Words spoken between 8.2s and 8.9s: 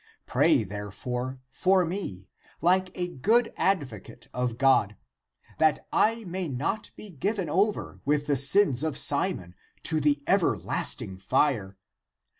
the sins